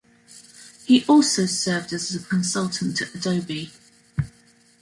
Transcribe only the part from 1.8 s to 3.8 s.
as a consultant to Adobe.